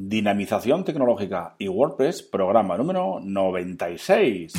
[0.00, 4.52] Dinamización Tecnológica y WordPress, programa número 96.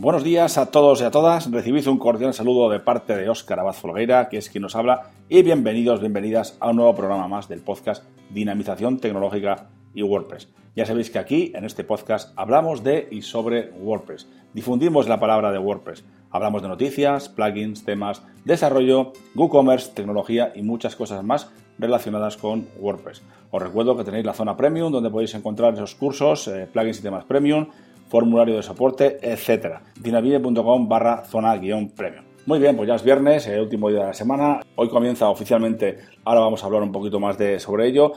[0.00, 1.50] Buenos días a todos y a todas.
[1.50, 5.10] Recibid un cordial saludo de parte de Óscar Abad Folgueira, que es quien nos habla,
[5.28, 10.48] y bienvenidos, bienvenidas a un nuevo programa más del podcast Dinamización Tecnológica y WordPress.
[10.74, 14.26] Ya sabéis que aquí, en este podcast, hablamos de y sobre WordPress.
[14.54, 16.02] Difundimos la palabra de WordPress.
[16.30, 23.20] Hablamos de noticias, plugins, temas, desarrollo, WooCommerce, tecnología y muchas cosas más relacionadas con WordPress.
[23.50, 27.02] Os recuerdo que tenéis la zona premium donde podéis encontrar esos cursos, eh, plugins y
[27.02, 27.66] temas premium
[28.10, 29.82] formulario de soporte, etcétera.
[29.98, 32.24] dinavide.com barra zona guion premium.
[32.46, 34.60] Muy bien, pues ya es viernes, el último día de la semana.
[34.74, 38.12] Hoy comienza oficialmente, ahora vamos a hablar un poquito más de, sobre ello.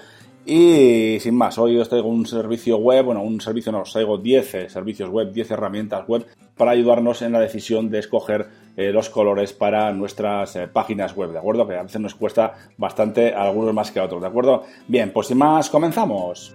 [0.45, 4.17] Y sin más, hoy os traigo un servicio web, bueno, un servicio no, os traigo
[4.17, 6.25] 10 eh, servicios web, 10 herramientas web
[6.57, 11.31] para ayudarnos en la decisión de escoger eh, los colores para nuestras eh, páginas web,
[11.31, 11.65] ¿de acuerdo?
[11.65, 14.63] Que a veces nos cuesta bastante, algunos más que a otros, ¿de acuerdo?
[14.87, 16.53] Bien, pues sin más, comenzamos.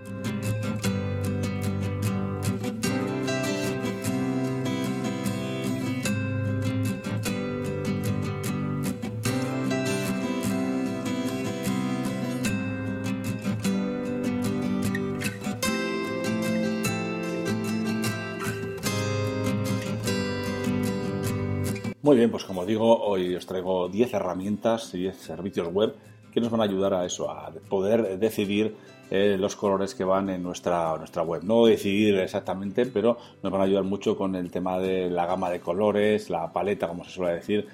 [22.08, 25.94] Muy bien, pues como digo, hoy os traigo 10 herramientas y 10 servicios web
[26.32, 28.74] que nos van a ayudar a eso, a poder decidir
[29.10, 31.42] eh, los colores que van en nuestra, nuestra web.
[31.44, 35.50] No decidir exactamente, pero nos van a ayudar mucho con el tema de la gama
[35.50, 37.66] de colores, la paleta, como se suele decir,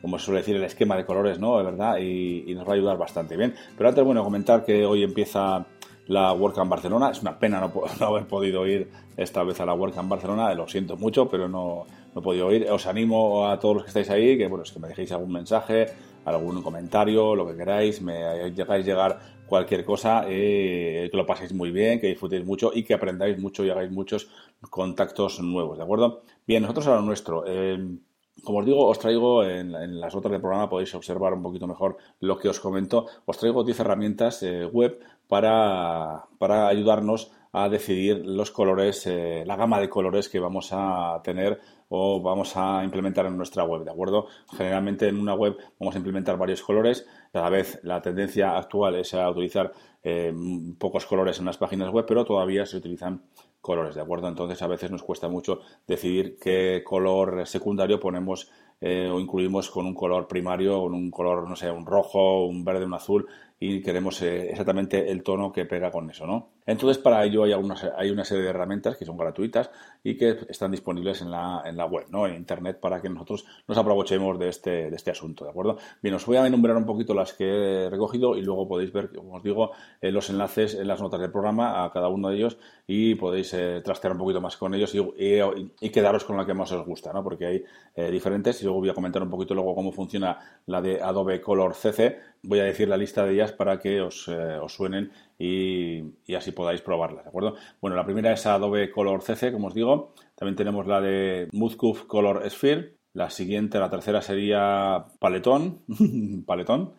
[0.00, 1.58] como se suele decir, el esquema de colores, ¿no?
[1.58, 3.54] De verdad, y, nos va a ayudar bastante bien.
[3.76, 5.66] Pero antes, bueno, comentar que hoy empieza
[6.06, 7.10] la WordCamp Barcelona.
[7.10, 10.66] Es una pena no, no, haber podido ir esta vez a la WordCamp Barcelona, lo
[10.66, 11.84] siento mucho, pero no,
[12.14, 12.70] no he podido ir.
[12.70, 15.32] Os animo a todos los que estáis ahí que, bueno, es que me dejéis algún
[15.32, 15.86] mensaje,
[16.24, 21.70] algún comentario, lo que queráis, me hagáis llegar cualquier cosa, eh, que lo paséis muy
[21.70, 24.28] bien, que disfrutéis mucho y que aprendáis mucho y hagáis muchos
[24.70, 26.22] contactos nuevos, ¿de acuerdo?
[26.46, 27.44] Bien, nosotros a lo nuestro.
[27.46, 27.98] Eh,
[28.44, 31.96] como os digo, os traigo en, las notas del programa, podéis observar un poquito mejor
[32.20, 33.06] lo que os comento.
[33.26, 39.78] Os traigo 10 herramientas eh, web para, para, ayudarnos a decidir los colores, la gama
[39.78, 41.60] de colores que vamos a tener
[41.94, 44.26] o vamos a implementar en nuestra web, ¿de acuerdo?
[44.56, 48.96] Generalmente en una web vamos a implementar varios colores, a la vez la tendencia actual
[48.96, 50.32] es a utilizar eh,
[50.78, 53.22] pocos colores en las páginas web, pero todavía se utilizan
[53.60, 54.28] colores, ¿de acuerdo?
[54.28, 59.86] Entonces a veces nos cuesta mucho decidir qué color secundario ponemos eh, o incluimos con
[59.86, 63.28] un color primario, con un color, no sé, un rojo, un verde, un azul,
[63.64, 66.50] y queremos eh, exactamente el tono que pega con eso, ¿no?
[66.66, 69.70] Entonces, para ello hay, algunas, hay una serie de herramientas que son gratuitas
[70.02, 72.26] y que están disponibles en la, en la web, ¿no?
[72.26, 75.78] En Internet, para que nosotros nos aprovechemos de este, de este asunto, ¿de acuerdo?
[76.02, 79.12] Bien, os voy a enumerar un poquito las que he recogido y luego podéis ver,
[79.12, 79.70] como os digo,
[80.00, 82.58] eh, los enlaces en las notas del programa a cada uno de ellos
[82.88, 86.72] y podéis eh, trastear un poquito más con ellos y, quedaros con la que más
[86.72, 87.22] os gusta, ¿no?
[87.22, 87.64] Porque hay
[88.10, 91.74] diferentes y luego voy a comentar un poquito luego cómo funciona la de Adobe Color
[91.74, 92.18] CC.
[92.42, 96.02] Voy a decir la lista de ellas para que os, os suenen y,
[96.36, 97.56] así podáis probarla, ¿de acuerdo?
[97.80, 100.14] Bueno, la primera es Adobe Color CC, como os digo.
[100.36, 102.94] También tenemos la de Smooth Color Sphere.
[103.12, 105.82] La siguiente, la tercera sería Paletón.
[106.46, 106.94] Paletón.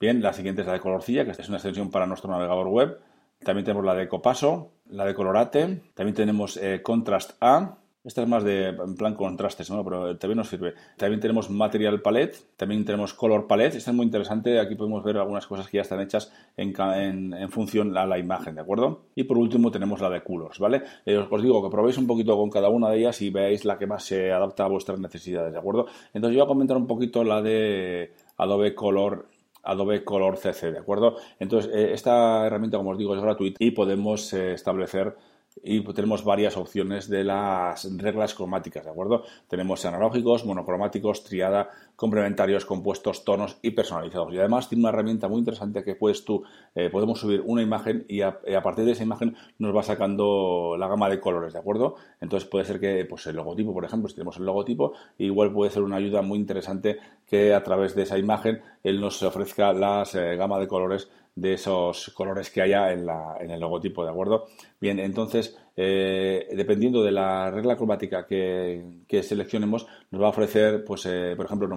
[0.00, 2.98] Bien, la siguiente es la de Colorcilla, que es una extensión para nuestro navegador web.
[3.38, 5.82] También tenemos la de Copaso, la de Colorate.
[5.94, 9.82] También tenemos eh, Contrast A, esta es más de en plan contrastes, ¿no?
[9.82, 10.74] pero también nos sirve.
[10.98, 13.76] También tenemos Material Palette, también tenemos Color Palette.
[13.76, 14.60] Esta es muy interesante.
[14.60, 16.74] Aquí podemos ver algunas cosas que ya están hechas en,
[17.48, 19.06] función a la imagen, ¿de acuerdo?
[19.14, 20.82] Y por último tenemos la de Colors, ¿vale?
[21.06, 23.78] Eh, os, digo que probéis un poquito con cada una de ellas y veáis la
[23.78, 25.86] que más se adapta a vuestras necesidades, ¿de acuerdo?
[26.12, 29.28] Entonces yo voy a comentar un poquito la de Adobe Color
[29.62, 31.16] Adobe Color CC, ¿de acuerdo?
[31.38, 35.16] Entonces, eh, esta herramienta, como os digo, es gratuita y podemos eh, establecer
[35.62, 39.22] y tenemos varias opciones de las reglas cromáticas, ¿de acuerdo?
[39.48, 44.34] Tenemos analógicos, monocromáticos, triada, complementarios, compuestos, tonos y personalizados.
[44.34, 46.42] Y además tiene una herramienta muy interesante que puedes tú,
[46.74, 50.88] eh, podemos subir una imagen y a, partir de esa imagen nos va sacando la
[50.88, 51.96] gama de colores, ¿de acuerdo?
[52.20, 55.70] Entonces puede ser que pues el logotipo, por ejemplo, si tenemos el logotipo, igual puede
[55.70, 60.04] ser una ayuda muy interesante que a través de esa imagen él nos ofrezca la
[60.14, 64.10] eh, gama de colores de esos colores que haya en, la, en el logotipo, ¿de
[64.10, 64.46] acuerdo?
[64.80, 71.06] Bien, entonces eh, dependiendo de la regla cromática que, seleccionemos, nos va a ofrecer, pues,
[71.06, 71.68] eh, por, ejemplo,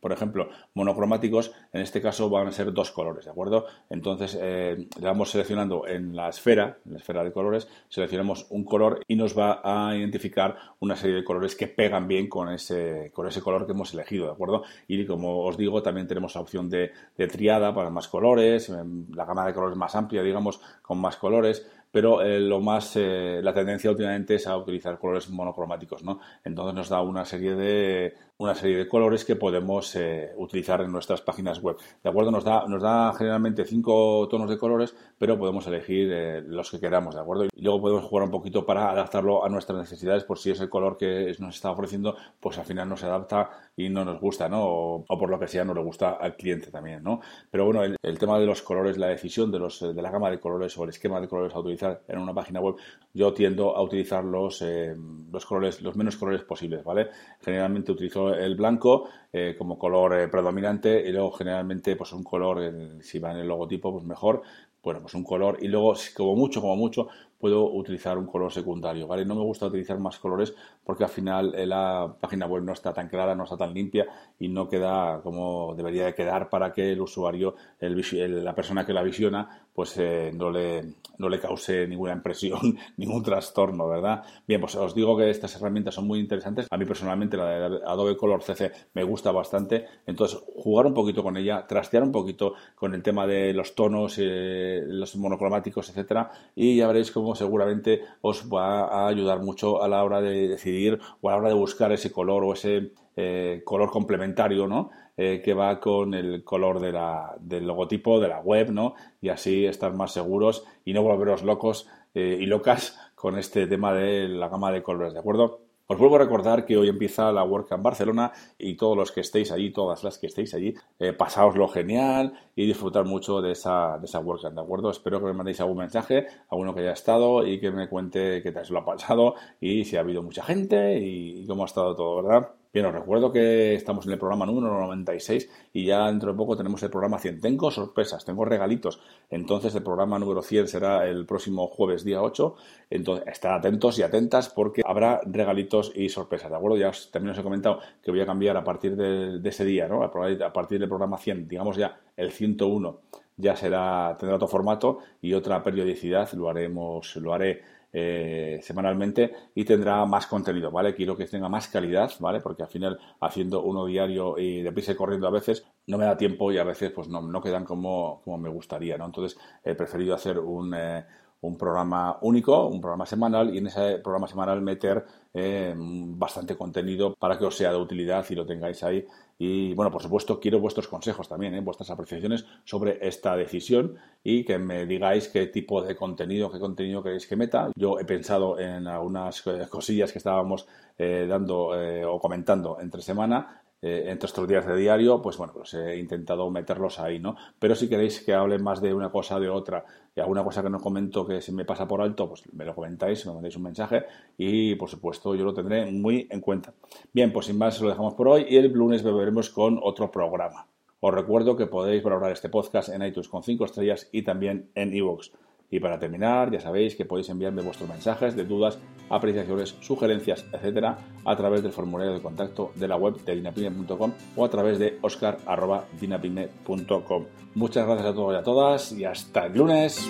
[0.00, 3.66] por ejemplo, monocromáticos, en este caso van a ser dos colores, ¿de acuerdo?
[3.90, 9.00] Entonces, le vamos seleccionando en la esfera, en la esfera de colores, seleccionamos un color
[9.08, 13.26] y nos va a identificar una serie de colores que pegan bien con ese, con
[13.26, 14.62] ese color que hemos elegido, ¿de acuerdo?
[14.86, 19.24] Y como os digo, también tenemos la opción de, de triada para más colores, la
[19.24, 23.54] gama de colores más amplia, digamos, con más colores pero eh, lo más, eh, la
[23.54, 26.20] tendencia últimamente es a utilizar colores monocromáticos, ¿no?
[26.44, 30.90] Entonces nos da una serie de, una serie de colores que podemos eh, utilizar en
[30.90, 31.76] nuestras páginas web.
[32.02, 32.30] ¿De acuerdo?
[32.30, 36.80] Nos da, nos da generalmente cinco tonos de colores, pero podemos elegir eh, los que
[36.80, 37.44] queramos, ¿de acuerdo?
[37.44, 40.68] Y luego podemos jugar un poquito para adaptarlo a nuestras necesidades, por si es el
[40.68, 44.48] color que nos está ofreciendo, pues al final no se adapta y no nos gusta,
[44.48, 44.64] ¿no?
[44.64, 47.20] O, por lo que sea, no le gusta al cliente también, ¿no?
[47.50, 50.40] Pero bueno, el, tema de los colores, la decisión de, los, de la gama de
[50.40, 52.76] colores o el esquema de colores a utilizar en una página web,
[53.12, 54.96] yo tiendo a utilizar los, eh,
[55.30, 57.08] los colores, los menos colores posibles, ¿vale?
[57.40, 63.00] Generalmente utilizo el blanco eh, como color eh, predominante y luego generalmente pues un color,
[63.02, 64.42] si va en el logotipo, pues mejor,
[64.82, 67.08] bueno, pues un color y luego como mucho, como mucho,
[67.44, 69.26] puedo utilizar un color secundario, ¿vale?
[69.26, 72.94] No me gusta utilizar más colores porque al final eh, la página web no está
[72.94, 74.06] tan clara, no está tan limpia
[74.38, 78.94] y no queda como debería de quedar para que el usuario, el, la persona que
[78.94, 84.22] la visiona, pues eh, no, le, no le cause ninguna impresión, ningún trastorno, ¿verdad?
[84.46, 86.66] Bien, pues os digo que estas herramientas son muy interesantes.
[86.70, 89.84] A mí personalmente la de Adobe Color CC me gusta bastante.
[90.06, 94.16] Entonces, jugar un poquito con ella, trastear un poquito con el tema de los tonos,
[94.18, 99.88] eh, los monocromáticos, etcétera, y ya veréis cómo seguramente os va a ayudar mucho a
[99.88, 103.62] la hora de decidir o a la hora de buscar ese color o ese eh,
[103.64, 104.90] color complementario, ¿no?
[105.16, 108.94] Eh, que va con el color del logotipo de la web, ¿no?
[109.20, 113.92] Y así estar más seguros y no volveros locos eh, y locas con este tema
[113.92, 115.73] de la gama de colores, ¿de acuerdo?
[115.86, 119.52] Os vuelvo a recordar que hoy empieza la WordCamp Barcelona y todos los que estéis
[119.52, 124.06] allí, todas las que estéis allí, eh, pasaoslo genial y disfrutar mucho de esa, de
[124.06, 124.90] esa WordCamp, ¿de acuerdo?
[124.90, 128.42] Espero que me mandéis algún mensaje, a uno que haya estado y que me cuente
[128.42, 131.66] qué tal se lo ha pasado y si ha habido mucha gente y cómo ha
[131.66, 132.63] estado todo, ¿verdad?
[132.74, 136.56] Bien, os recuerdo que estamos en el programa número 96 y ya dentro de poco
[136.56, 137.40] tenemos el programa 100.
[137.40, 139.00] Tengo sorpresas, tengo regalitos.
[139.30, 142.56] Entonces el programa número 100 será el próximo jueves día 8.
[142.90, 146.76] Entonces, estad atentos y atentas porque habrá regalitos y sorpresas, ¿de acuerdo?
[146.76, 150.02] Ya también os he comentado que voy a cambiar a partir de, ese día, ¿no?
[150.02, 152.98] A partir del programa 100, digamos ya el 101
[153.36, 157.62] ya será, tendrá otro formato y otra periodicidad, lo haremos, lo haré
[157.96, 160.94] eh, semanalmente y tendrá más contenido, ¿vale?
[160.94, 162.40] Quiero que tenga más calidad, ¿vale?
[162.40, 166.16] Porque al final haciendo uno diario y deprisa y corriendo a veces no me da
[166.16, 169.06] tiempo y a veces pues no, no quedan como, como me gustaría, ¿no?
[169.06, 171.04] Entonces he preferido hacer un, eh,
[171.46, 177.14] un programa único, un programa semanal y en ese programa semanal meter eh, bastante contenido
[177.14, 179.04] para que os sea de utilidad y lo tengáis ahí
[179.36, 181.60] y bueno, por supuesto, quiero vuestros consejos también, ¿eh?
[181.60, 187.02] vuestras apreciaciones sobre esta decisión y que me digáis qué tipo de contenido, qué contenido
[187.02, 187.70] queréis que meta.
[187.74, 191.72] Yo he pensado en algunas eh, cosillas que estábamos dando
[192.06, 196.50] o comentando entre semana eh, entre estos días de diario, pues bueno, pues he intentado
[196.50, 197.36] meterlos ahí, ¿no?
[197.58, 199.84] Pero si queréis que hable más de una cosa o de otra
[200.16, 202.74] y alguna cosa que no comento que se me pasa por alto, pues me lo
[202.74, 204.06] comentáis, me mandáis un mensaje
[204.38, 206.72] y por supuesto yo lo tendré muy en cuenta.
[207.12, 210.66] Bien, pues sin más lo dejamos por hoy y el lunes volveremos con otro programa.
[211.00, 214.94] Os recuerdo que podéis valorar este podcast en iTunes con 5 estrellas y también en
[214.94, 215.28] iVoox.
[215.74, 218.78] Y para terminar, ya sabéis que podéis enviarme vuestros mensajes de dudas,
[219.10, 224.44] apreciaciones, sugerencias, etcétera, a través del formulario de contacto de la web de dinapime.com o
[224.44, 227.24] a través de oscar.dinapime.com.
[227.56, 230.08] Muchas gracias a todos y a todas y hasta el lunes.